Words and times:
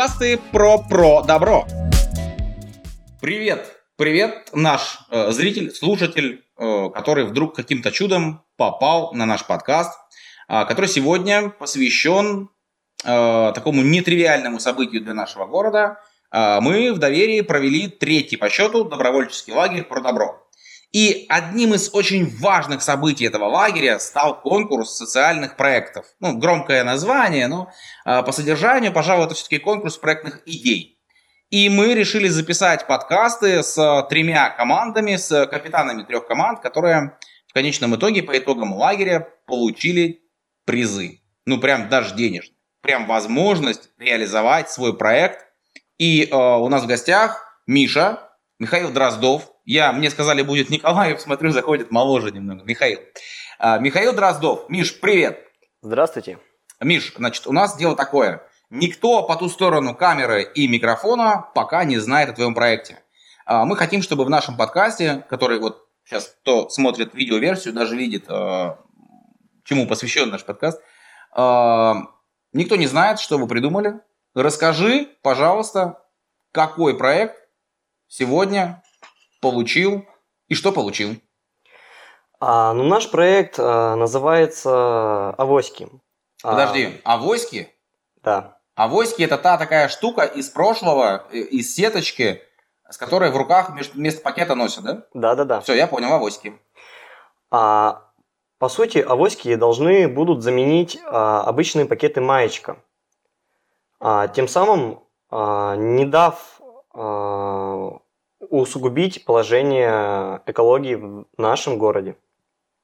подкасты 0.00 0.40
про 0.50 0.78
про 0.78 1.22
добро. 1.24 1.66
Привет, 3.20 3.82
привет, 3.96 4.48
наш 4.54 5.00
э, 5.10 5.30
зритель, 5.30 5.70
слушатель, 5.70 6.42
э, 6.56 6.88
который 6.94 7.24
вдруг 7.26 7.54
каким-то 7.54 7.92
чудом 7.92 8.42
попал 8.56 9.12
на 9.12 9.26
наш 9.26 9.46
подкаст, 9.46 9.92
э, 10.48 10.64
который 10.64 10.86
сегодня 10.86 11.50
посвящен 11.50 12.48
э, 13.04 13.52
такому 13.54 13.82
нетривиальному 13.82 14.58
событию 14.58 15.02
для 15.02 15.12
нашего 15.12 15.44
города. 15.44 16.00
Э, 16.32 16.60
мы 16.62 16.94
в 16.94 16.98
доверии 16.98 17.42
провели 17.42 17.88
третий 17.88 18.38
по 18.38 18.48
счету 18.48 18.84
добровольческий 18.84 19.52
лагерь 19.52 19.84
про 19.84 20.00
добро. 20.00 20.39
И 20.92 21.26
одним 21.28 21.74
из 21.74 21.94
очень 21.94 22.36
важных 22.38 22.82
событий 22.82 23.24
этого 23.24 23.44
лагеря 23.44 24.00
стал 24.00 24.40
конкурс 24.40 24.96
социальных 24.96 25.56
проектов. 25.56 26.06
Ну, 26.18 26.36
громкое 26.36 26.82
название, 26.82 27.46
но 27.46 27.70
э, 28.04 28.22
по 28.24 28.32
содержанию, 28.32 28.92
пожалуй, 28.92 29.26
это 29.26 29.34
все-таки 29.34 29.58
конкурс 29.58 29.98
проектных 29.98 30.42
идей. 30.46 30.98
И 31.50 31.68
мы 31.68 31.94
решили 31.94 32.28
записать 32.28 32.86
подкасты 32.86 33.62
с 33.62 34.06
тремя 34.08 34.50
командами, 34.50 35.16
с 35.16 35.46
капитанами 35.46 36.02
трех 36.02 36.26
команд, 36.26 36.60
которые 36.60 37.18
в 37.46 37.52
конечном 37.52 37.94
итоге 37.96 38.22
по 38.22 38.36
итогам 38.36 38.72
лагеря 38.72 39.28
получили 39.46 40.22
призы. 40.64 41.20
Ну, 41.46 41.58
прям 41.60 41.88
даже 41.88 42.14
денежные. 42.14 42.56
Прям 42.82 43.06
возможность 43.06 43.90
реализовать 43.98 44.70
свой 44.70 44.96
проект. 44.96 45.46
И 45.98 46.24
э, 46.24 46.34
у 46.34 46.68
нас 46.68 46.82
в 46.82 46.86
гостях 46.86 47.44
Миша, 47.66 48.30
Михаил 48.58 48.90
Дроздов. 48.92 49.52
Я, 49.70 49.92
мне 49.92 50.10
сказали, 50.10 50.42
будет 50.42 50.68
Николаев, 50.68 51.20
смотрю, 51.20 51.52
заходит 51.52 51.92
моложе 51.92 52.32
немного. 52.32 52.64
Михаил. 52.64 52.98
А, 53.60 53.78
Михаил 53.78 54.12
Дроздов. 54.12 54.68
Миш, 54.68 54.98
привет. 54.98 55.46
Здравствуйте. 55.80 56.40
Миш, 56.80 57.12
значит, 57.16 57.46
у 57.46 57.52
нас 57.52 57.76
дело 57.76 57.94
такое. 57.94 58.42
Никто 58.70 59.22
по 59.22 59.36
ту 59.36 59.48
сторону 59.48 59.94
камеры 59.94 60.42
и 60.42 60.66
микрофона 60.66 61.48
пока 61.54 61.84
не 61.84 61.98
знает 61.98 62.30
о 62.30 62.32
твоем 62.32 62.52
проекте. 62.52 62.98
А, 63.46 63.64
мы 63.64 63.76
хотим, 63.76 64.02
чтобы 64.02 64.24
в 64.24 64.28
нашем 64.28 64.56
подкасте, 64.56 65.24
который 65.30 65.60
вот 65.60 65.86
сейчас 66.04 66.34
кто 66.42 66.68
смотрит 66.68 67.14
видеоверсию, 67.14 67.72
даже 67.72 67.94
видит, 67.94 68.24
а, 68.28 68.76
чему 69.62 69.86
посвящен 69.86 70.30
наш 70.30 70.44
подкаст, 70.44 70.82
никто 71.30 72.74
не 72.74 72.88
знает, 72.88 73.20
что 73.20 73.38
вы 73.38 73.46
придумали. 73.46 74.00
Расскажи, 74.34 75.06
пожалуйста, 75.22 76.02
какой 76.50 76.98
проект 76.98 77.36
сегодня 78.08 78.82
получил 79.40 80.06
и 80.48 80.54
что 80.54 80.72
получил. 80.72 81.16
А, 82.38 82.72
ну, 82.72 82.84
наш 82.84 83.10
проект 83.10 83.56
а, 83.58 83.96
называется 83.96 85.30
«Авоськи». 85.30 85.88
Подожди, 86.42 87.00
авоськи? 87.04 87.68
Да. 88.22 88.56
Авоськи 88.74 89.22
это 89.22 89.36
та 89.36 89.58
такая 89.58 89.88
штука 89.88 90.24
из 90.24 90.48
прошлого, 90.48 91.26
э, 91.32 91.38
из 91.38 91.74
сеточки, 91.74 92.42
с 92.88 92.96
которой 92.96 93.30
в 93.30 93.36
руках 93.36 93.70
вместо 93.94 94.22
пакета 94.22 94.54
носят, 94.54 94.84
да? 94.84 95.02
Да-да-да. 95.12 95.60
Все, 95.60 95.74
я 95.74 95.86
понял, 95.86 96.12
авоськи. 96.14 96.58
А, 97.50 98.04
по 98.58 98.68
сути, 98.68 98.98
авоськи 98.98 99.54
должны 99.54 100.08
будут 100.08 100.42
заменить 100.42 100.98
а, 101.04 101.42
обычные 101.42 101.84
пакеты 101.84 102.20
маечка. 102.20 102.78
А, 104.00 104.28
тем 104.28 104.48
самым, 104.48 105.02
а, 105.30 105.76
не 105.76 106.06
дав 106.06 106.60
а, 106.94 107.98
усугубить 108.50 109.24
положение 109.24 110.42
экологии 110.46 110.96
в 110.96 111.26
нашем 111.38 111.78
городе. 111.78 112.16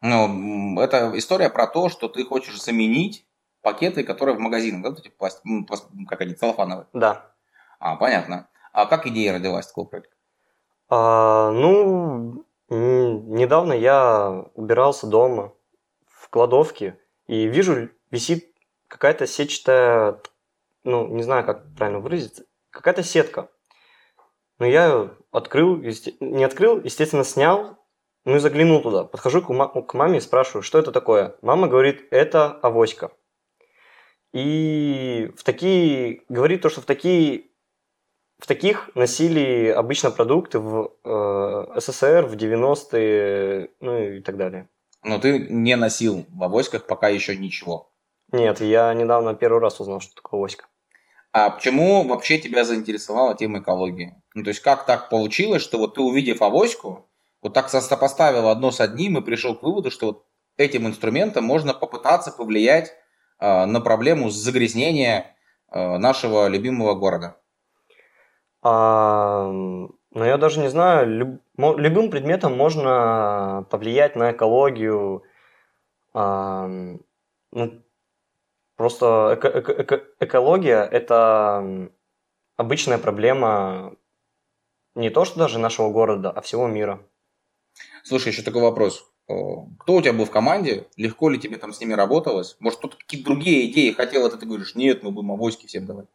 Ну, 0.00 0.81
это 0.81 1.12
история 1.19 1.50
про 1.50 1.67
то, 1.67 1.89
что 1.89 2.08
ты 2.08 2.25
хочешь 2.25 2.62
заменить 2.62 3.27
пакеты, 3.62 4.05
которые 4.05 4.36
в 4.36 4.41
магазинах, 4.41 4.83
да, 4.83 5.00
эти 5.00 5.08
пласт... 5.08 5.42
как 6.08 6.20
они, 6.20 6.34
целлофановые? 6.34 6.86
Да. 6.92 7.33
А, 7.81 7.97
понятно. 7.97 8.48
А 8.73 8.86
как 8.86 9.06
идея 9.06 9.33
родилась 9.33 9.67
такого 9.67 9.86
проекта? 9.86 10.14
А, 10.89 11.51
ну, 11.51 12.45
недавно 12.68 13.73
я 13.73 14.46
убирался 14.55 15.07
дома 15.07 15.52
в 16.07 16.29
кладовке 16.30 16.98
и 17.27 17.46
вижу, 17.46 17.91
висит 18.11 18.55
какая-то 18.86 19.27
сетчатая, 19.27 20.20
ну, 20.85 21.08
не 21.08 21.23
знаю, 21.23 21.45
как 21.45 21.74
правильно 21.74 21.98
выразиться, 21.98 22.45
какая-то 22.70 23.02
сетка. 23.02 23.51
Но 24.58 24.67
я 24.67 25.11
открыл, 25.30 25.77
не 26.20 26.44
открыл, 26.44 26.80
естественно, 26.83 27.24
снял, 27.24 27.78
ну 28.24 28.36
и 28.36 28.39
заглянул 28.39 28.83
туда. 28.83 29.05
Подхожу 29.05 29.42
к 29.42 29.94
маме 29.94 30.18
и 30.18 30.20
спрашиваю, 30.20 30.62
что 30.62 30.78
это 30.78 30.92
такое. 30.92 31.36
Мама 31.42 31.68
говорит, 31.68 32.06
это 32.11 32.46
авоська. 32.46 33.12
И 34.33 35.30
в 35.36 35.44
такие, 35.44 36.22
говорит 36.28 36.62
то, 36.62 36.68
что 36.68 36.80
в 36.80 36.84
такие, 36.84 37.46
в 38.39 38.46
таких 38.46 38.90
носили 38.94 39.68
обычно 39.68 40.11
продукты 40.11 40.58
в 40.58 40.92
э, 41.05 41.80
СССР 41.80 42.27
в 42.27 42.34
90-е, 42.34 43.70
ну 43.80 43.98
и 43.98 44.20
так 44.20 44.36
далее. 44.36 44.68
Но 45.02 45.18
ты 45.18 45.38
не 45.38 45.77
носил 45.77 46.27
в 46.28 46.42
авоськах 46.42 46.86
пока 46.86 47.08
еще 47.08 47.36
ничего. 47.36 47.92
Нет, 48.33 48.61
я 48.61 48.92
недавно 48.92 49.34
первый 49.34 49.61
раз 49.61 49.80
узнал, 49.80 50.00
что 50.00 50.14
такое 50.17 50.40
авоська. 50.40 50.67
А 51.36 51.51
почему 51.51 52.02
вообще 52.05 52.39
тебя 52.39 52.64
заинтересовала 52.64 53.35
тема 53.35 53.58
экологии? 53.58 54.14
Ну, 54.35 54.42
то 54.42 54.48
есть 54.48 54.61
как 54.61 54.86
так 54.86 55.11
получилось, 55.11 55.63
что 55.63 55.79
вот 55.79 55.95
ты, 55.95 56.01
увидев 56.01 56.41
авоську, 56.41 57.08
вот 57.42 57.52
так 57.52 57.69
сопоставил 57.69 58.48
одно 58.48 58.70
с 58.70 58.80
одним 58.80 59.19
и 59.19 59.23
пришел 59.23 59.55
к 59.55 59.63
выводу, 59.63 59.91
что 59.91 60.07
вот 60.07 60.24
этим 60.57 60.86
инструментом 60.86 61.45
можно 61.45 61.74
попытаться 61.74 62.33
повлиять 62.33 62.95
Э, 63.39 63.67
на 63.67 63.80
проблему 63.80 64.30
загрязнения 64.30 65.36
э, 65.70 65.98
нашего 65.98 66.48
любимого 66.48 66.95
города? 66.95 67.36
А, 68.63 69.51
ну, 69.51 69.91
я 70.24 70.39
даже 70.39 70.61
не 70.61 70.68
знаю, 70.68 71.07
люб, 71.08 71.42
любым 71.79 72.11
предметом 72.11 72.57
можно 72.57 73.67
повлиять 73.70 74.17
на 74.17 74.33
экологию. 74.33 75.23
А, 76.14 76.67
ну, 77.53 77.83
просто 78.77 79.33
эко, 79.35 79.48
эко, 79.48 79.73
эко, 79.73 80.05
экология– 80.20 80.83
это 80.92 81.91
обычная 82.57 82.98
проблема 82.98 83.97
не 84.95 85.11
то, 85.11 85.25
что 85.25 85.39
даже 85.39 85.59
нашего 85.59 85.91
города, 85.91 86.31
а 86.31 86.41
всего 86.41 86.67
мира. 86.67 87.01
Слушай, 88.03 88.29
еще 88.29 88.42
такой 88.42 88.63
вопрос. 88.63 89.11
Э, 89.29 89.35
кто 89.79 89.95
у 89.95 90.01
тебя 90.01 90.13
был 90.13 90.25
в 90.25 90.31
команде? 90.31 90.86
Легко 90.97 91.29
ли 91.29 91.39
тебе 91.39 91.59
там 91.59 91.73
с 91.73 91.81
ними 91.81 91.92
работалось? 91.92 92.57
Может, 92.61 92.79
кто-то 92.79 92.97
какие-то 92.97 93.27
другие 93.27 93.70
идеи 93.70 93.91
хотел, 93.91 94.25
а 94.25 94.31
ты 94.31 94.47
говоришь, 94.47 94.75
нет, 94.75 95.03
мы 95.03 95.11
будем 95.11 95.33
авоськи 95.33 95.67
всем 95.67 95.86
давать. 95.86 96.07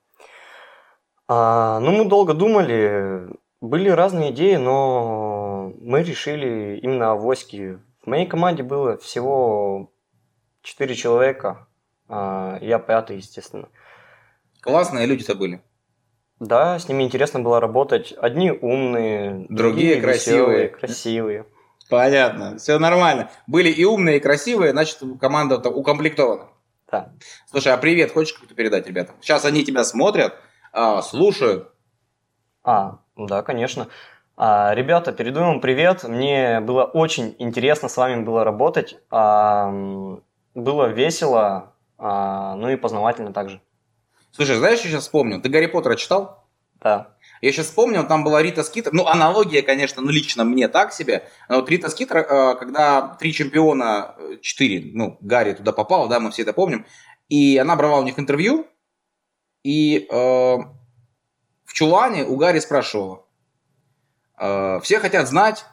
А, 1.28 1.80
ну, 1.80 1.92
мы 1.92 2.06
долго 2.06 2.34
думали, 2.34 3.30
были 3.62 3.90
разные 3.90 4.32
идеи, 4.32 4.56
но 4.56 5.74
мы 5.80 6.04
решили 6.04 6.80
именно 6.82 7.12
авоськи. 7.12 7.80
В 8.04 8.08
моей 8.08 8.26
команде 8.26 8.64
было 8.64 8.98
всего 8.98 9.92
4 10.64 10.96
человека, 10.96 11.68
я 12.12 12.80
пятый, 12.80 13.18
естественно. 13.18 13.70
Классные 14.62 15.06
люди-то 15.06 15.36
были. 15.36 15.62
Да, 16.40 16.80
с 16.80 16.90
ними 16.90 17.04
интересно 17.04 17.40
было 17.40 17.60
работать. 17.60 18.14
Одни 18.18 18.52
умные, 18.52 19.46
другие, 19.48 19.96
другие 19.96 20.02
красивые. 20.02 20.42
Веселые, 20.42 20.70
красивые. 20.70 21.46
Понятно, 21.90 22.58
все 22.58 22.80
нормально. 22.80 23.30
Были 23.48 23.70
и 23.70 23.86
умные, 23.86 24.18
и 24.18 24.20
красивые, 24.20 24.72
значит, 24.72 25.00
команда 25.20 25.58
укомплектована. 25.58 26.48
Да. 26.92 27.14
Слушай, 27.50 27.74
а 27.74 27.78
привет 27.78 28.12
хочешь 28.12 28.34
как-то 28.34 28.56
передать 28.56 28.88
ребятам? 28.88 29.16
Сейчас 29.22 29.46
они 29.46 29.64
тебя 29.64 29.84
смотрят, 29.84 30.34
а, 30.74 31.02
слушают. 31.02 31.70
А, 32.64 33.00
да, 33.16 33.44
конечно. 33.44 33.88
А, 34.36 34.74
ребята, 34.74 35.12
передаю 35.12 35.46
вам 35.46 35.62
привет. 35.62 36.04
Мне 36.04 36.60
было 36.60 36.86
очень 36.86 37.36
интересно 37.40 37.88
с 37.88 37.98
вами 37.98 38.24
было 38.24 38.44
работать. 38.44 38.98
А, 39.10 39.70
было 40.56 40.88
весело, 40.88 41.46
а, 41.46 41.74
ну 42.02 42.70
и 42.70 42.76
познавательно 42.76 43.32
также. 43.32 43.62
Слушай, 44.32 44.58
знаешь, 44.58 44.80
что 44.80 44.88
сейчас 44.88 45.04
вспомнил? 45.04 45.42
Ты 45.42 45.50
Гарри 45.50 45.68
Поттера 45.68 45.96
читал? 45.96 46.48
Да. 46.82 47.16
Я 47.42 47.52
сейчас 47.52 47.68
вспомнил, 47.68 48.08
там 48.08 48.24
была 48.24 48.42
Рита 48.42 48.64
Скитер. 48.64 48.92
Ну, 48.94 49.06
аналогия, 49.06 49.62
конечно, 49.62 50.02
ну, 50.02 50.10
лично 50.10 50.44
мне 50.44 50.68
так 50.68 50.94
себе. 50.94 51.28
Но 51.48 51.58
вот 51.58 51.70
Рита 51.70 51.90
Скитер, 51.90 52.18
э, 52.18 52.56
когда 52.56 53.16
три 53.20 53.34
чемпиона, 53.34 54.16
э, 54.18 54.38
четыре, 54.42 54.92
ну, 54.94 55.18
Гарри 55.22 55.54
туда 55.54 55.74
попал, 55.74 56.08
да, 56.08 56.20
мы 56.20 56.32
все 56.32 56.42
это 56.42 56.54
помним. 56.54 56.86
И 57.30 57.58
она 57.58 57.76
брала 57.76 58.00
у 58.00 58.04
них 58.04 58.18
интервью. 58.18 58.68
И 59.64 60.08
э, 60.10 60.16
в 60.16 61.74
чулане 61.74 62.26
у 62.26 62.36
Гарри 62.36 62.60
спрашивала. 62.60 63.26
Э, 64.40 64.80
все 64.82 65.00
хотят 65.00 65.28
знать, 65.28 65.66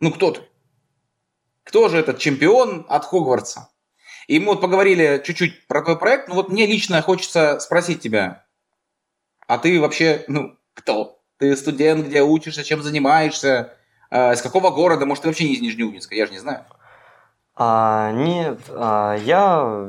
ну, 0.00 0.12
кто 0.12 0.30
ты? 0.30 0.42
Кто 1.62 1.88
же 1.88 1.98
этот 1.98 2.18
чемпион 2.18 2.86
от 2.88 3.04
Хогвартса? 3.04 3.68
И 4.26 4.38
мы 4.40 4.46
вот 4.46 4.60
поговорили 4.60 5.22
чуть-чуть 5.24 5.66
про 5.66 5.82
твой 5.82 5.98
проект. 5.98 6.28
Ну, 6.28 6.34
вот 6.34 6.48
мне 6.48 6.66
лично 6.66 7.00
хочется 7.02 7.58
спросить 7.60 8.00
тебя, 8.00 8.44
а 9.46 9.58
ты 9.58 9.80
вообще, 9.80 10.24
ну, 10.28 10.56
кто? 10.74 11.20
Ты 11.38 11.56
студент, 11.56 12.06
где 12.06 12.22
учишься, 12.22 12.64
чем 12.64 12.82
занимаешься? 12.82 13.74
Э, 14.10 14.32
из 14.32 14.42
какого 14.42 14.70
города? 14.70 15.06
Может, 15.06 15.22
ты 15.22 15.28
вообще 15.28 15.44
не 15.44 15.54
из 15.54 15.60
Нижнеудинска? 15.60 16.14
Я 16.14 16.26
же 16.26 16.32
не 16.32 16.38
знаю. 16.38 16.64
А, 17.56 18.10
нет, 18.12 18.60
а, 18.70 19.16
я 19.16 19.86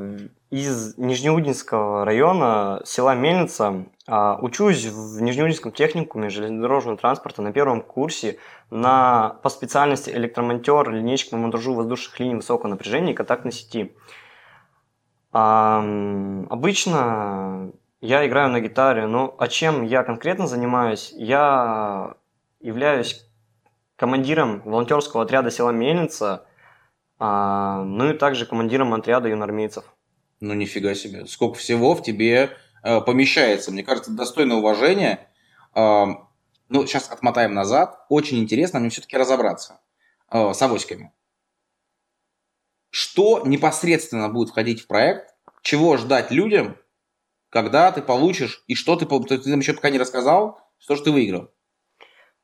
из 0.52 0.98
Нижнеудинского 0.98 2.06
района, 2.06 2.82
села 2.86 3.16
Мельница. 3.16 3.86
А, 4.08 4.38
учусь 4.40 4.86
в 4.86 5.22
Нижнеудинском 5.22 5.72
техникуме 5.72 6.30
железнодорожного 6.30 6.98
транспорта 6.98 7.42
на 7.42 7.52
первом 7.52 7.82
курсе 7.82 8.38
на, 8.70 9.40
по 9.42 9.50
специальности 9.50 10.12
электромонтер, 10.12 10.92
линейщик 10.92 11.32
по 11.32 11.38
монтажу 11.38 11.74
воздушных 11.74 12.20
линий 12.20 12.36
высокого 12.36 12.70
напряжения 12.70 13.14
и 13.14 13.16
контактной 13.16 13.52
сети. 13.52 13.96
А, 15.38 15.80
обычно 16.50 17.74
я 18.00 18.26
играю 18.26 18.50
на 18.52 18.62
гитаре, 18.62 19.06
но 19.06 19.36
а 19.38 19.50
чем 19.50 19.84
я 19.84 20.04
конкретно 20.04 20.48
занимаюсь? 20.48 21.12
Я 21.14 22.16
являюсь 22.62 23.28
командиром 23.98 24.62
волонтерского 24.64 25.24
отряда 25.24 25.52
села 25.52 25.72
Мельница, 25.72 26.48
а, 27.20 27.84
ну 27.84 28.12
и 28.12 28.18
также 28.18 28.46
командиром 28.46 28.94
отряда 28.94 29.28
юнормейцев. 29.28 29.84
Ну, 30.40 30.54
нифига 30.54 30.96
себе. 30.96 31.26
Сколько 31.26 31.58
всего 31.58 31.96
в 31.96 32.02
тебе 32.02 32.52
э, 32.84 33.02
помещается. 33.02 33.72
Мне 33.72 33.84
кажется, 33.84 34.12
достойно 34.12 34.56
уважения. 34.56 35.28
Э, 35.76 36.06
ну, 36.70 36.88
сейчас 36.88 37.12
отмотаем 37.12 37.54
назад. 37.54 38.06
Очень 38.08 38.40
интересно 38.40 38.80
мне 38.80 38.90
все-таки 38.90 39.18
разобраться 39.18 39.82
э, 40.32 40.54
с 40.54 40.62
авоськами. 40.62 41.12
Что 42.98 43.42
непосредственно 43.46 44.30
будет 44.30 44.52
входить 44.52 44.80
в 44.80 44.88
проект? 44.88 45.36
Чего 45.62 45.98
ждать 45.98 46.32
людям, 46.32 46.78
когда 47.50 47.92
ты 47.92 48.02
получишь, 48.02 48.64
и 48.68 48.76
что 48.76 48.96
ты, 48.96 49.06
ты 49.06 49.50
нам 49.50 49.60
еще 49.60 49.74
пока 49.74 49.90
не 49.90 50.00
рассказал, 50.00 50.62
что 50.78 50.96
же 50.96 51.04
ты 51.04 51.12
выиграл? 51.12 51.50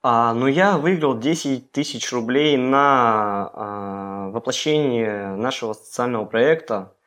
А, 0.03 0.33
ну, 0.33 0.48
я 0.48 0.77
выиграл 0.77 1.18
10 1.18 1.71
тысяч 1.71 2.12
рублей 2.12 2.57
на 2.57 3.50
а, 3.53 4.30
воплощение 4.31 5.38
нашего 5.38 5.71
социального 5.71 6.25
проекта 6.25 6.98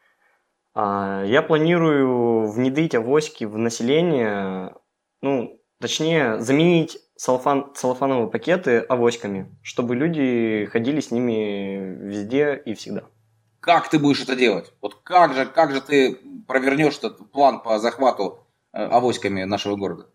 а, 0.72 1.22
я 1.26 1.42
планирую 1.42 2.50
внедрить 2.50 2.94
авоськи 2.94 3.44
в 3.44 3.58
население, 3.58 4.74
ну, 5.20 5.60
точнее, 5.82 6.40
заменить 6.40 6.96
целлофан, 7.18 7.74
целлофановые 7.74 8.30
пакеты 8.30 8.78
авоськами, 8.78 9.54
чтобы 9.60 9.96
люди 9.96 10.66
ходили 10.72 11.00
с 11.00 11.10
ними 11.10 11.76
везде 12.06 12.56
и 12.64 12.72
всегда. 12.72 13.04
Как 13.64 13.88
ты 13.88 13.98
будешь 13.98 14.22
это 14.22 14.36
делать? 14.36 14.74
Вот 14.82 14.96
как 15.02 15.32
же, 15.32 15.46
как 15.46 15.72
же 15.72 15.80
ты 15.80 16.18
провернешь 16.46 16.98
этот 16.98 17.30
план 17.30 17.60
по 17.60 17.78
захвату 17.78 18.46
э, 18.74 18.84
авоськами 18.84 19.44
нашего 19.44 19.74
города? 19.76 20.06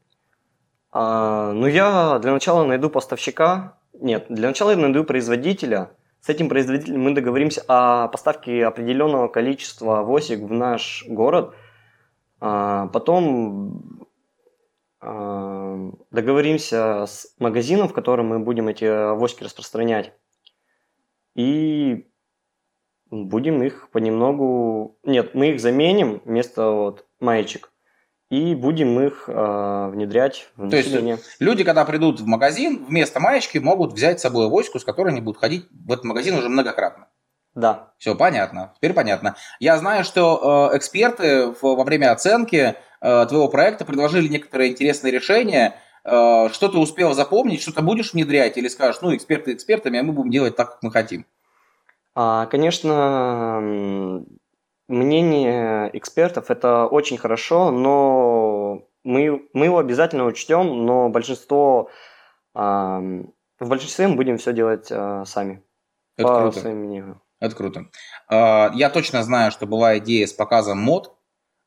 А, 0.92 1.51
ну, 1.54 1.66
я 1.66 2.19
для 2.19 2.31
начала 2.31 2.63
найду 2.63 2.92
поставщика. 2.92 3.80
Нет, 3.94 4.28
для 4.30 4.50
начала 4.50 4.69
я 4.69 4.78
найду 4.78 5.04
производителя, 5.04 5.90
с 6.22 6.30
этим 6.30 6.48
производителем 6.48 7.01
мы 7.01 7.16
договоримся 7.16 7.63
о 7.68 8.07
поставке 8.10 8.68
определенного 8.68 9.30
количества 9.30 10.04
восик 10.04 10.42
в 10.42 10.52
наш 10.52 11.04
город. 11.07 11.56
А, 12.40 12.86
потом 12.90 14.06
а, 15.02 15.90
договоримся 16.12 17.07
с 17.07 17.34
магазином, 17.40 17.88
в 17.88 17.94
котором 17.94 18.28
мы 18.28 18.38
будем 18.38 18.68
эти 18.68 18.86
авоськи 18.86 19.44
распространять. 19.44 20.13
И 21.34 22.08
будем 23.11 23.63
их 23.63 23.89
понемногу... 23.91 24.97
Нет, 25.03 25.35
мы 25.35 25.50
их 25.50 25.59
заменим 25.59 26.21
вместо 26.25 26.69
вот 26.69 27.06
маечек 27.19 27.71
и 28.29 28.53
будем 28.53 29.00
их 29.00 29.23
э, 29.27 29.89
внедрять 29.91 30.50
в 30.56 30.65
население. 30.65 31.15
То 31.15 31.21
есть 31.23 31.35
люди, 31.39 31.63
когда 31.63 31.83
придут 31.83 32.19
в 32.19 32.25
магазин, 32.27 32.85
вместо 32.85 33.19
маечки 33.19 33.57
могут 33.57 33.94
взять 33.94 34.19
с 34.19 34.23
собой 34.23 34.45
авоську, 34.45 34.79
с 34.79 34.83
которой 34.83 35.09
они 35.09 35.21
будут 35.21 35.39
ходить 35.39 35.67
в 35.71 35.91
этот 35.91 36.06
магазин 36.06 36.38
уже 36.38 36.47
многократно. 36.47 37.07
Да. 37.56 37.94
Все 37.97 38.15
понятно. 38.15 38.73
Теперь 38.77 38.94
понятно. 38.94 39.35
Я 39.59 39.77
знаю, 39.77 40.03
что 40.03 40.69
э, 40.71 40.77
эксперты 40.77 41.47
в, 41.47 41.63
во 41.63 41.83
время 41.83 42.11
оценки 42.11 42.75
э, 43.01 43.25
твоего 43.27 43.47
проекта 43.47 43.83
предложили 43.83 44.27
некоторые 44.27 44.71
интересные 44.71 45.11
решения. 45.11 45.75
Э, 46.03 46.50
что 46.51 46.67
ты 46.67 46.77
успел 46.77 47.13
запомнить, 47.13 47.63
что 47.63 47.73
ты 47.73 47.81
будешь 47.81 48.13
внедрять, 48.13 48.57
или 48.57 48.67
скажешь, 48.67 49.01
ну, 49.01 49.15
эксперты 49.15 49.53
экспертами, 49.53 50.00
а 50.00 50.03
мы 50.03 50.13
будем 50.13 50.29
делать 50.29 50.56
так, 50.56 50.73
как 50.73 50.83
мы 50.83 50.91
хотим? 50.91 51.25
А, 52.15 52.47
конечно, 52.47 53.61
мнение 54.88 55.89
экспертов 55.94 56.50
это 56.50 56.85
очень 56.88 57.17
хорошо, 57.17 57.71
но 57.71 58.88
мы, 59.03 59.47
мы 59.53 59.65
его 59.65 59.77
обязательно 59.77 60.25
учтем, 60.25 60.85
но 60.85 61.09
большинство, 61.09 61.89
э, 62.56 62.59
в 62.59 63.69
большинстве 63.69 64.07
мы 64.07 64.15
будем 64.15 64.38
все 64.38 64.53
делать 64.53 64.88
э, 64.89 65.23
сами. 65.25 65.63
Это 66.17 66.27
по 66.27 66.41
круто. 66.41 66.59
своим. 66.59 67.21
Это 67.39 67.56
круто. 67.56 67.85
Я 68.29 68.89
точно 68.94 69.23
знаю, 69.23 69.51
что 69.51 69.65
была 69.65 69.97
идея 70.00 70.27
с 70.27 70.33
показом 70.33 70.79
мод, 70.79 71.15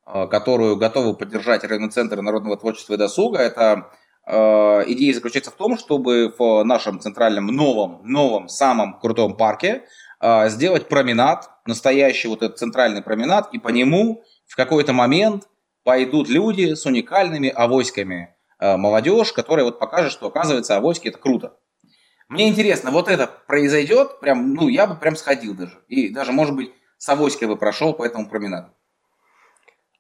которую 0.05 0.77
готовы 0.77 1.15
поддержать 1.17 1.65
районный 1.65 1.89
центр 1.89 2.21
народного 2.21 2.59
творчества 2.59 2.93
и 2.93 2.99
досуга. 2.99 3.39
Это 3.39 3.91
идея 4.27 5.15
заключается 5.15 5.51
в 5.51 5.55
том, 5.55 5.79
чтобы 5.79 6.35
в 6.39 6.63
нашем 6.65 7.01
центральном 7.01 7.47
новом, 7.47 8.03
новом, 8.05 8.49
самом 8.49 9.01
крутом 9.01 9.35
парке 9.35 9.85
а, 10.23 10.49
сделать 10.49 10.89
променад, 10.89 11.51
настоящий 11.67 12.29
вот 12.29 12.43
этот 12.43 12.57
центральный 12.57 13.03
променад, 13.03 13.49
и 13.53 13.59
по 13.59 13.71
нему 13.71 14.23
в 14.47 14.55
какой-то 14.55 14.93
момент 14.93 15.49
пойдут 15.83 16.29
люди 16.29 16.75
с 16.75 16.87
уникальными 16.87 17.49
авоськами. 17.49 18.37
А, 18.61 18.77
молодежь, 18.77 19.33
которая 19.33 19.65
вот 19.65 19.81
покажет, 19.81 20.13
что 20.13 20.29
оказывается 20.29 20.77
авоськи 20.77 21.09
это 21.09 21.19
круто. 21.19 21.57
Мне 22.29 22.49
интересно, 22.49 22.93
вот 22.93 23.09
это 23.09 23.29
произойдет, 23.49 24.21
прям, 24.21 24.55
ну, 24.55 24.69
я 24.69 24.87
бы 24.87 24.95
прям 24.95 25.17
сходил 25.17 25.55
даже. 25.55 25.83
И 25.89 26.09
даже, 26.09 26.31
может 26.31 26.55
быть, 26.55 26.73
с 26.99 27.09
авоськой 27.09 27.49
бы 27.49 27.57
прошел 27.57 27.93
по 27.93 28.05
этому 28.05 28.29
променаду. 28.29 28.69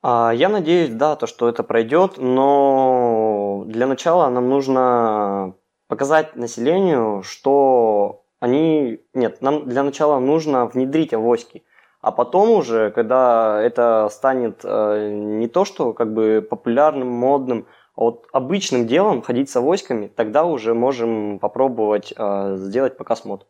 А, 0.02 0.30
я 0.30 0.48
надеюсь, 0.48 0.90
да, 0.90 1.16
то, 1.16 1.26
что 1.26 1.48
это 1.48 1.64
пройдет, 1.64 2.18
но 2.18 3.64
для 3.66 3.88
начала 3.88 4.28
нам 4.28 4.48
нужно 4.48 5.56
показать 5.88 6.36
населению, 6.36 7.25
что 7.25 8.21
они... 8.42 8.98
Нет, 9.14 9.40
нам 9.40 9.68
для 9.68 9.84
начала 9.84 10.18
нужно 10.18 10.66
внедрить 10.66 11.14
авоськи. 11.14 11.62
А 12.00 12.10
потом 12.10 12.50
уже, 12.50 12.90
когда 12.90 13.62
это 13.62 14.08
станет 14.10 14.62
э, 14.64 15.10
не 15.12 15.46
то, 15.46 15.64
что 15.64 15.92
как 15.92 16.12
бы 16.12 16.44
популярным, 16.50 17.06
модным, 17.06 17.68
а 17.94 18.00
вот 18.00 18.26
обычным 18.32 18.88
делом 18.88 19.22
ходить 19.22 19.48
с 19.48 19.54
авоськами, 19.54 20.08
тогда 20.08 20.44
уже 20.44 20.74
можем 20.74 21.38
попробовать 21.38 22.12
э, 22.16 22.56
сделать 22.58 22.96
показ 22.96 23.24
мод. 23.24 23.46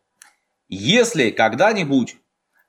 Если 0.69 1.31
когда-нибудь 1.31 2.15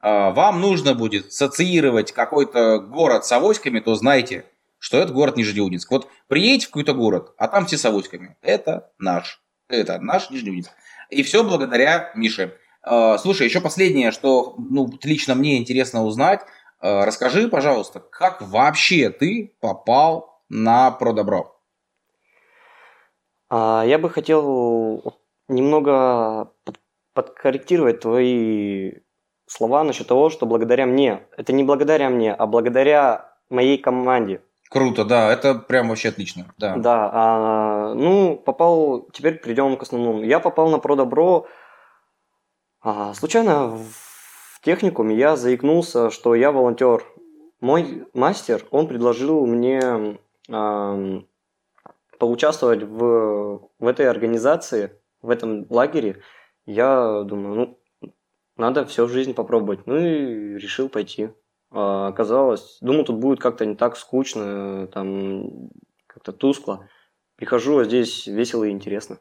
э, 0.00 0.30
вам 0.32 0.62
нужно 0.62 0.94
будет 0.94 1.26
ассоциировать 1.26 2.12
какой-то 2.12 2.78
город 2.78 3.26
с 3.26 3.32
авоськами, 3.32 3.80
то 3.80 3.94
знайте, 3.96 4.46
что 4.78 4.96
это 4.96 5.12
город 5.12 5.36
Нижнеудинск. 5.36 5.90
Вот 5.90 6.08
приедете 6.28 6.69
в 6.69 6.70
какой-то 6.70 6.94
город, 6.94 7.34
а 7.36 7.48
там 7.48 7.66
все 7.66 7.76
с 7.76 7.84
авоськами. 7.84 8.38
Это 8.40 8.93
наш. 8.98 9.43
Это 9.69 9.98
наш 9.98 10.31
Нижнеудинск. 10.31 10.70
И 11.11 11.23
все 11.23 11.44
благодаря 11.44 12.11
Мише. 12.15 12.58
Э, 12.84 13.17
слушай, 13.19 13.46
еще 13.46 13.61
последнее, 13.61 14.11
что 14.11 14.55
ну, 14.58 14.91
лично 15.03 15.34
мне 15.34 15.58
интересно 15.58 16.05
узнать. 16.05 16.41
Э, 16.81 17.05
расскажи, 17.05 17.49
пожалуйста, 17.49 18.01
как 18.01 18.43
вообще 18.43 19.11
ты 19.11 19.56
попал 19.61 20.43
на 20.49 20.91
Продобро? 20.91 21.53
А, 23.51 23.84
я 23.87 23.99
бы 23.99 24.11
хотел 24.11 25.19
немного 25.49 26.51
подкорректировать 27.15 28.01
твои 28.01 28.93
слова 29.46 29.84
насчет 29.84 30.08
того, 30.08 30.31
что 30.31 30.46
благодаря 30.46 30.87
мне, 30.87 31.27
это 31.37 31.53
не 31.53 31.65
благодаря 31.65 32.11
мне, 32.11 32.32
а 32.34 32.46
благодаря 32.46 33.32
моей 33.51 33.79
команде. 33.79 34.41
Круто, 34.74 35.04
да, 35.04 35.32
это 35.32 35.54
прям 35.54 35.88
вообще 35.88 36.08
отлично. 36.08 36.46
Да, 36.58 36.74
да 36.76 37.10
а, 37.12 37.94
ну, 37.94 38.36
попал, 38.36 39.06
теперь 39.12 39.38
перейдем 39.38 39.76
к 39.76 39.82
основному. 39.82 40.24
Я 40.24 40.40
попал 40.40 40.69
на 40.69 40.81
продобро 40.81 41.44
а, 42.81 43.14
случайно 43.14 43.69
в 43.69 44.60
техникуме, 44.64 45.14
я 45.14 45.36
заикнулся, 45.36 46.10
что 46.10 46.34
я 46.34 46.50
волонтер. 46.50 47.04
Мой 47.60 48.08
мастер, 48.14 48.66
он 48.72 48.88
предложил 48.88 49.46
мне 49.46 50.19
а, 50.50 51.22
поучаствовать 52.19 52.82
в, 52.82 53.70
в 53.78 53.86
этой 53.86 54.10
организации, 54.10 54.90
в 55.22 55.31
этом 55.31 55.66
лагере. 55.70 56.20
Я 56.66 57.22
думаю, 57.22 57.78
ну, 58.00 58.10
надо 58.56 58.84
всю 58.86 59.06
жизнь 59.06 59.34
попробовать. 59.34 59.86
Ну 59.86 59.96
и 59.96 60.58
решил 60.58 60.88
пойти. 60.88 61.31
А 61.76 62.06
оказалось, 62.06 62.78
думал, 62.81 63.04
тут 63.04 63.16
будет 63.16 63.40
как-то 63.40 63.66
не 63.66 63.74
так 63.74 63.96
скучно, 63.96 64.86
там 64.86 65.70
как-то 66.06 66.32
тускло. 66.32 66.88
Прихожу, 67.34 67.78
а 67.78 67.84
здесь 67.84 68.28
весело 68.28 68.62
и 68.62 68.70
интересно. 68.70 69.19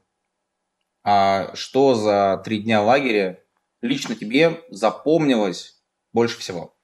А 1.03 1.55
что 1.55 1.95
за 1.95 2.39
три 2.45 2.61
дня 2.61 2.83
лагеря 2.83 3.43
лично 3.81 4.15
тебе 4.15 4.63
запомнилось 4.69 5.83
больше 6.13 6.37
всего? 6.37 6.75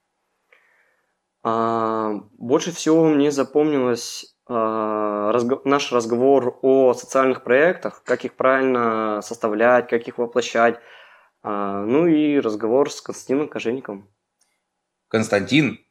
А, 1.44 2.14
больше 2.32 2.72
всего 2.72 3.06
мне 3.06 3.30
запомнилось 3.30 4.36
а, 4.48 5.32
разго- 5.32 5.62
наш 5.66 5.92
разговор 5.92 6.58
о 6.64 6.96
социальных 6.96 7.44
проектах, 7.44 8.02
как 8.04 8.26
их 8.26 8.36
правильно 8.36 9.22
составлять, 9.22 9.88
как 9.88 10.08
их 10.08 10.18
воплощать. 10.18 10.80
А, 11.44 11.86
ну 11.86 12.08
и 12.08 12.40
разговор 12.40 12.92
с 12.92 13.02
Константином 13.02 13.50
Кожевниковым. 13.50 14.10
Константин 15.10 15.84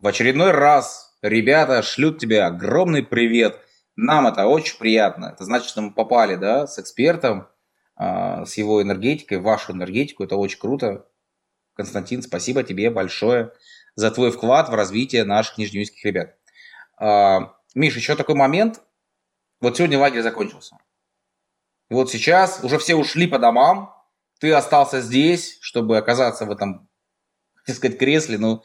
В 0.00 0.08
очередной 0.08 0.50
раз 0.50 1.16
ребята 1.22 1.80
шлют 1.82 2.18
тебе 2.18 2.42
огромный 2.42 3.04
привет. 3.04 3.60
Нам 3.94 4.26
это 4.26 4.46
очень 4.46 4.78
приятно. 4.78 5.26
Это 5.26 5.44
значит, 5.44 5.68
что 5.68 5.80
мы 5.80 5.92
попали, 5.92 6.34
да, 6.34 6.66
с 6.66 6.76
экспертом, 6.78 7.48
э, 8.00 8.44
с 8.44 8.54
его 8.54 8.82
энергетикой, 8.82 9.38
вашу 9.38 9.72
энергетику. 9.72 10.24
Это 10.24 10.36
очень 10.36 10.58
круто. 10.58 11.06
Константин, 11.74 12.20
спасибо 12.20 12.64
тебе 12.64 12.90
большое 12.90 13.52
за 13.94 14.10
твой 14.10 14.32
вклад 14.32 14.68
в 14.68 14.74
развитие 14.74 15.24
наших 15.24 15.58
нижнеюнских 15.58 16.04
ребят. 16.04 16.34
Э, 17.00 17.38
Миш, 17.76 17.94
еще 17.94 18.16
такой 18.16 18.34
момент. 18.34 18.80
Вот 19.60 19.76
сегодня 19.76 20.00
лагерь 20.00 20.22
закончился. 20.22 20.78
Вот 21.90 22.10
сейчас 22.10 22.64
уже 22.64 22.78
все 22.78 22.96
ушли 22.96 23.28
по 23.28 23.38
домам, 23.38 23.94
ты 24.40 24.52
остался 24.52 25.00
здесь, 25.00 25.58
чтобы 25.60 25.96
оказаться 25.96 26.44
в 26.44 26.50
этом, 26.50 26.87
так 27.68 27.76
сказать, 27.76 27.98
кресле, 27.98 28.38
ну, 28.38 28.62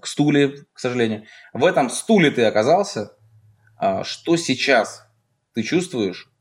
к 0.00 0.06
стуле, 0.06 0.64
к 0.72 0.78
сожалению. 0.78 1.24
В 1.52 1.64
этом 1.66 1.90
стуле 1.90 2.30
ты 2.30 2.44
оказался. 2.44 3.12
А 3.76 4.04
что 4.04 4.36
сейчас 4.36 5.06
ты 5.52 5.62
чувствуешь, 5.62 6.32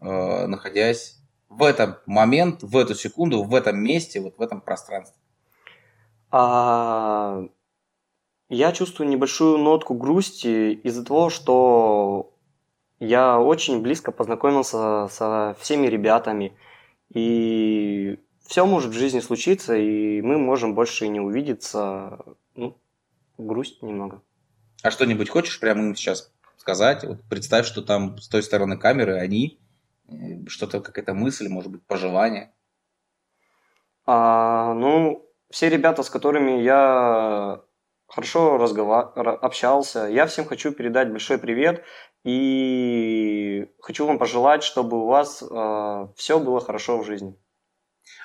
э, 0.00 0.46
находясь 0.46 1.20
в 1.48 1.62
этот 1.62 2.04
момент, 2.06 2.64
в 2.64 2.76
эту 2.76 2.96
секунду, 2.96 3.44
в 3.44 3.54
этом 3.54 3.78
месте, 3.78 4.20
вот 4.20 4.36
в 4.38 4.42
этом 4.42 4.60
пространстве? 4.60 5.16
А, 6.32 7.44
я 8.48 8.72
чувствую 8.72 9.08
небольшую 9.08 9.58
нотку 9.58 9.94
грусти 9.94 10.72
из-за 10.72 11.04
того, 11.04 11.30
что 11.30 12.34
я 12.98 13.38
очень 13.38 13.82
близко 13.82 14.10
познакомился 14.10 15.06
со 15.12 15.56
всеми 15.60 15.86
ребятами, 15.86 16.58
и 17.14 18.18
все 18.46 18.66
может 18.66 18.90
в 18.90 18.98
жизни 18.98 19.20
случиться, 19.20 19.76
и 19.76 20.20
мы 20.22 20.38
можем 20.38 20.74
больше 20.74 21.08
не 21.08 21.20
увидеться. 21.20 22.18
Ну, 22.54 22.78
грусть 23.38 23.82
немного. 23.82 24.22
А 24.82 24.90
что-нибудь 24.90 25.28
хочешь 25.28 25.60
прямо 25.60 25.82
им 25.82 25.96
сейчас 25.96 26.32
сказать? 26.58 27.04
Вот 27.04 27.22
представь, 27.28 27.66
что 27.66 27.82
там 27.82 28.18
с 28.18 28.28
той 28.28 28.42
стороны 28.42 28.78
камеры 28.78 29.18
они, 29.18 29.60
э, 30.08 30.46
что-то, 30.46 30.80
какая-то 30.80 31.14
мысль, 31.14 31.48
может 31.48 31.70
быть, 31.70 31.84
пожелание. 31.86 32.52
А, 34.04 34.74
ну, 34.74 35.28
все 35.50 35.68
ребята, 35.68 36.02
с 36.02 36.10
которыми 36.10 36.62
я 36.62 37.62
хорошо 38.06 38.56
разговар... 38.58 39.12
общался, 39.42 40.06
я 40.06 40.26
всем 40.26 40.44
хочу 40.44 40.72
передать 40.72 41.10
большой 41.10 41.38
привет. 41.38 41.84
И 42.24 43.68
хочу 43.80 44.06
вам 44.06 44.18
пожелать, 44.18 44.62
чтобы 44.64 45.02
у 45.02 45.06
вас 45.06 45.42
э, 45.42 46.08
все 46.16 46.40
было 46.40 46.60
хорошо 46.60 46.98
в 46.98 47.04
жизни. 47.04 47.36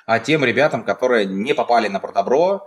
А 0.06 0.18
тем 0.18 0.44
ребятам, 0.44 0.84
которые 0.84 1.26
не 1.26 1.54
попали 1.54 1.88
на 1.88 2.00
продобро 2.00 2.62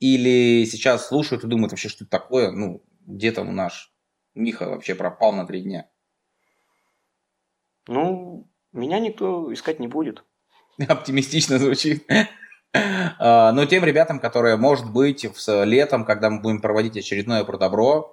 или 0.00 0.64
сейчас 0.66 1.08
слушают 1.08 1.44
и 1.44 1.46
думают 1.46 1.72
вообще, 1.72 1.88
что 1.88 2.04
это 2.04 2.10
такое, 2.10 2.50
ну, 2.50 2.82
где 3.06 3.32
там 3.32 3.54
наш 3.54 3.92
Миха 4.34 4.68
вообще 4.68 4.94
пропал 4.94 5.32
на 5.32 5.46
три 5.46 5.62
дня? 5.62 5.88
Ну, 7.86 8.48
меня 8.72 8.98
никто 8.98 9.52
искать 9.52 9.78
не 9.78 9.88
будет. 9.88 10.24
Оптимистично 10.88 11.58
звучит. 11.58 12.06
А, 13.18 13.52
но 13.52 13.66
тем 13.66 13.84
ребятам, 13.84 14.18
которые, 14.18 14.56
может 14.56 14.90
быть, 14.90 15.24
с 15.36 15.64
летом, 15.64 16.04
когда 16.04 16.30
мы 16.30 16.40
будем 16.40 16.60
проводить 16.60 16.96
очередное 16.96 17.44
продобро, 17.44 18.06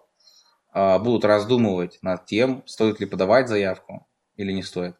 а, 0.72 1.00
будут 1.00 1.26
раздумывать 1.26 1.98
над 2.02 2.26
тем, 2.26 2.64
стоит 2.68 3.00
ли 3.00 3.08
подавать 3.08 3.48
заявку 3.48 4.08
или 4.36 4.52
не 4.52 4.62
стоит? 4.62 4.96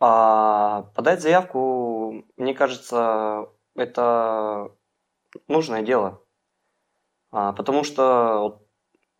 А, 0.00 0.82
подать 0.94 1.20
заявку, 1.20 1.97
мне 2.36 2.54
кажется, 2.54 3.48
это 3.74 4.72
нужное 5.46 5.82
дело. 5.82 6.22
А, 7.30 7.52
потому 7.52 7.84
что 7.84 8.62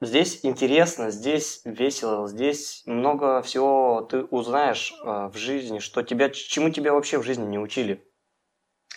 здесь 0.00 0.40
интересно, 0.45 1.11
здесь 1.11 1.61
весело, 1.64 2.28
здесь 2.28 2.83
много 2.87 3.42
всего 3.42 4.02
ты 4.02 4.25
узнаешь 4.25 4.95
а, 5.02 5.28
в 5.28 5.37
жизни, 5.37 5.78
что 5.78 6.02
тебя, 6.02 6.30
чему 6.30 6.71
тебя 6.71 6.92
вообще 6.92 7.18
в 7.18 7.25
жизни 7.25 7.47
не 7.47 7.59
учили. 7.59 8.04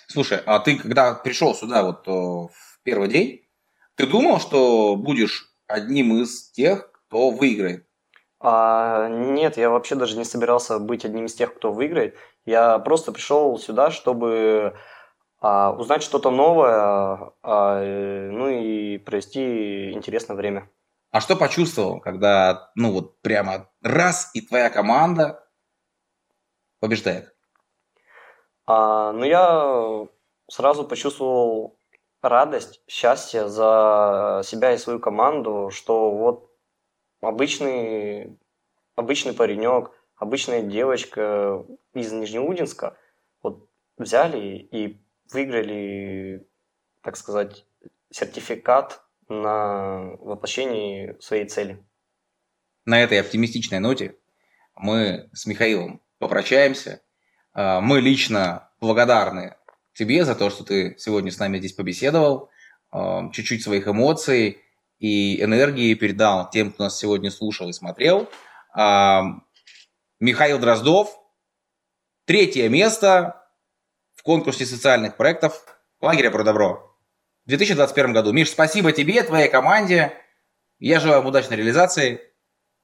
Слушай, 0.08 0.40
а 0.46 0.60
ты 0.60 0.78
когда 0.78 1.14
пришел 1.14 1.56
сюда 1.56 1.84
вот 1.84 2.06
в 2.06 2.80
первый 2.84 3.08
день, 3.08 3.48
ты 3.96 4.08
думал, 4.08 4.40
что 4.40 4.96
будешь 4.96 5.54
одним 5.68 6.22
из 6.22 6.52
тех, 6.52 6.92
кто 6.92 7.30
выиграет? 7.30 7.88
А, 8.44 9.08
нет, 9.08 9.58
я 9.58 9.70
вообще 9.70 9.96
даже 9.96 10.18
не 10.18 10.26
собирался 10.26 10.80
быть 10.80 11.06
одним 11.06 11.26
из 11.26 11.36
тех, 11.36 11.54
кто 11.54 11.72
выиграет. 11.72 12.16
Я 12.46 12.80
просто 12.80 13.12
пришел 13.12 13.58
сюда, 13.60 13.92
чтобы 13.92 14.76
а, 15.40 15.72
узнать 15.74 16.02
что-то 16.02 16.32
новое, 16.32 17.34
а, 17.44 17.82
ну 18.32 18.50
и 18.50 18.98
провести 18.98 19.92
интересное 19.92 20.36
время. 20.36 20.70
А 21.12 21.22
что 21.22 21.36
почувствовал, 21.36 22.00
когда, 22.00 22.72
ну 22.76 22.92
вот 22.92 23.22
прямо 23.22 23.70
раз 23.84 24.32
и 24.34 24.42
твоя 24.42 24.70
команда 24.70 25.48
побеждает? 26.80 27.36
А, 28.66 29.12
ну 29.12 29.24
я 29.24 30.08
сразу 30.50 30.84
почувствовал 30.84 31.78
радость, 32.24 32.82
счастье 32.88 33.48
за 33.48 34.42
себя 34.44 34.74
и 34.74 34.78
свою 34.78 35.00
команду, 35.00 35.70
что 35.72 36.12
вот 36.12 36.51
обычный, 37.22 38.38
обычный 38.96 39.34
паренек, 39.34 39.92
обычная 40.16 40.62
девочка 40.62 41.66
из 41.94 42.12
Нижнеудинска 42.12 42.98
вот 43.42 43.70
взяли 43.98 44.68
и 44.72 45.02
выиграли, 45.32 46.46
так 47.02 47.16
сказать, 47.16 47.66
сертификат 48.10 49.02
на 49.30 50.16
воплощение 50.20 51.18
своей 51.22 51.46
цели. 51.46 51.84
На 52.86 53.02
этой 53.02 53.20
оптимистичной 53.20 53.80
ноте 53.80 54.16
мы 54.76 55.30
с 55.34 55.46
Михаилом 55.46 56.02
попрощаемся. 56.20 57.02
А, 57.54 57.80
мы 57.80 58.02
лично 58.02 58.70
благодарны 58.82 59.56
тебе 59.94 60.26
за 60.26 60.36
то, 60.36 60.50
что 60.50 60.64
ты 60.64 60.96
сегодня 60.98 61.32
с 61.32 61.40
нами 61.40 61.60
здесь 61.60 61.74
побеседовал, 61.74 62.50
чуть-чуть 63.32 63.64
своих 63.64 63.88
эмоций 63.88 64.62
и 65.02 65.44
энергии 65.44 65.94
передал 65.96 66.50
тем, 66.50 66.72
кто 66.72 66.84
нас 66.84 66.98
сегодня 66.98 67.32
слушал 67.32 67.68
и 67.68 67.74
смотрел. 67.74 68.30
Михаил 70.20 70.60
Дроздов, 70.60 71.10
третье 72.26 72.70
место 72.70 73.44
в 74.14 74.22
конкурсе 74.22 74.68
социальных 74.68 75.18
проектов 75.18 75.66
лагеря 76.00 76.30
про 76.30 76.44
добро 76.44 76.96
в 77.46 77.50
2021 77.50 78.14
году. 78.14 78.32
Миш, 78.32 78.52
спасибо 78.52 78.92
тебе, 78.92 79.24
твоей 79.24 79.50
команде. 79.50 80.14
Я 80.78 81.00
желаю 81.00 81.22
вам 81.22 81.30
удачной 81.30 81.58
реализации. 81.58 82.22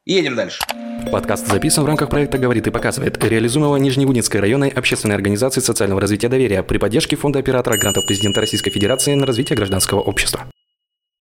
И 0.03 0.13
едем 0.13 0.35
дальше. 0.35 0.63
Подкаст 1.11 1.47
записан 1.47 1.83
в 1.83 1.87
рамках 1.87 2.09
проекта 2.09 2.37
«Говорит 2.37 2.65
и 2.65 2.71
показывает», 2.71 3.23
реализуемого 3.23 3.77
Нижневудинской 3.77 4.39
районной 4.39 4.69
общественной 4.69 5.15
организации 5.15 5.61
социального 5.61 6.01
развития 6.01 6.29
доверия 6.29 6.63
при 6.63 6.79
поддержке 6.79 7.15
Фонда 7.15 7.39
оператора 7.39 7.77
грантов 7.77 8.05
президента 8.05 8.41
Российской 8.41 8.71
Федерации 8.71 9.13
на 9.13 9.25
развитие 9.25 9.55
гражданского 9.57 9.99
общества. 9.99 10.49